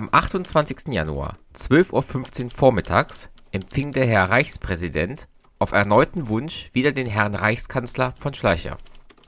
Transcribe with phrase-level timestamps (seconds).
[0.00, 0.94] Am 28.
[0.94, 8.14] Januar, 12.15 Uhr vormittags, empfing der Herr Reichspräsident auf erneuten Wunsch wieder den Herrn Reichskanzler
[8.18, 8.78] von Schleicher.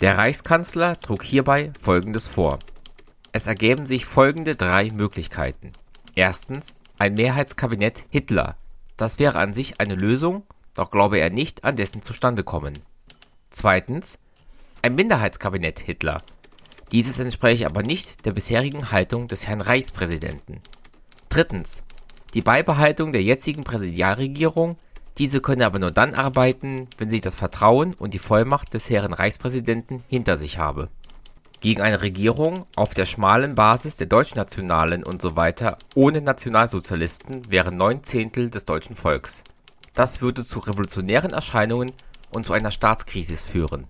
[0.00, 2.60] Der Reichskanzler trug hierbei Folgendes vor.
[3.32, 5.70] Es ergäben sich folgende drei Möglichkeiten.
[6.14, 8.56] Erstens ein Mehrheitskabinett Hitler.
[8.96, 12.72] Das wäre an sich eine Lösung, doch glaube er nicht an dessen Zustandekommen.
[13.50, 14.18] Zweitens
[14.80, 16.22] ein Minderheitskabinett Hitler.
[16.94, 20.60] Dieses entspräche aber nicht der bisherigen Haltung des Herrn Reichspräsidenten.
[21.28, 21.82] Drittens
[22.34, 24.76] die Beibehaltung der jetzigen Präsidialregierung,
[25.18, 29.12] diese könne aber nur dann arbeiten, wenn sie das Vertrauen und die Vollmacht des Herrn
[29.12, 30.88] Reichspräsidenten hinter sich habe
[31.60, 37.76] gegen eine Regierung auf der schmalen Basis der Deutschnationalen und so weiter ohne Nationalsozialisten wären
[37.76, 39.42] neun Zehntel des deutschen Volks.
[39.94, 41.90] Das würde zu revolutionären Erscheinungen
[42.30, 43.88] und zu einer Staatskrise führen.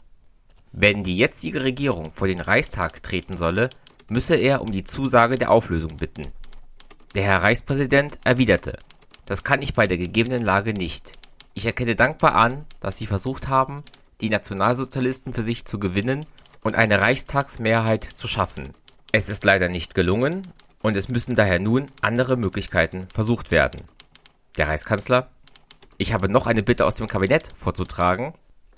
[0.76, 3.70] Wenn die jetzige Regierung vor den Reichstag treten solle,
[4.08, 6.24] müsse er um die Zusage der Auflösung bitten.
[7.14, 8.76] Der Herr Reichspräsident erwiderte,
[9.24, 11.12] das kann ich bei der gegebenen Lage nicht.
[11.54, 13.84] Ich erkenne dankbar an, dass Sie versucht haben,
[14.20, 16.26] die Nationalsozialisten für sich zu gewinnen
[16.64, 18.70] und eine Reichstagsmehrheit zu schaffen.
[19.12, 20.42] Es ist leider nicht gelungen
[20.82, 23.82] und es müssen daher nun andere Möglichkeiten versucht werden.
[24.56, 25.28] Der Reichskanzler
[25.98, 28.34] Ich habe noch eine Bitte aus dem Kabinett vorzutragen.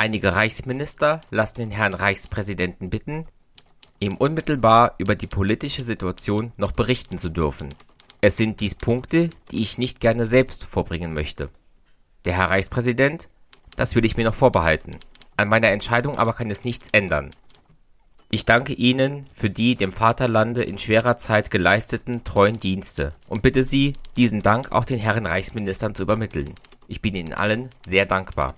[0.06, 3.26] Einige Reichsminister lassen den Herrn Reichspräsidenten bitten,
[3.98, 7.70] ihm unmittelbar über die politische Situation noch berichten zu dürfen.
[8.20, 11.48] Es sind dies Punkte, die ich nicht gerne selbst vorbringen möchte.
[12.24, 13.28] Der Herr Reichspräsident
[13.74, 14.92] Das will ich mir noch vorbehalten.
[15.36, 17.30] An meiner Entscheidung aber kann es nichts ändern.
[18.30, 23.64] Ich danke Ihnen für die dem Vaterlande in schwerer Zeit geleisteten treuen Dienste und bitte
[23.64, 26.54] Sie, diesen Dank auch den Herren Reichsministern zu übermitteln.
[26.86, 28.54] Ich bin Ihnen allen sehr dankbar.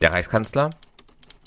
[0.00, 0.70] Der Reichskanzler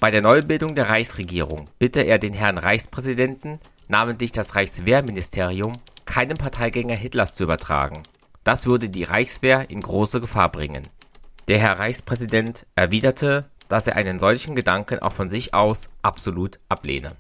[0.01, 5.73] Bei der Neubildung der Reichsregierung bitte er den Herrn Reichspräsidenten, namentlich das Reichswehrministerium,
[6.05, 8.01] keinem Parteigänger Hitlers zu übertragen.
[8.43, 10.87] Das würde die Reichswehr in große Gefahr bringen.
[11.47, 17.11] Der Herr Reichspräsident erwiderte, dass er einen solchen Gedanken auch von sich aus absolut ablehne.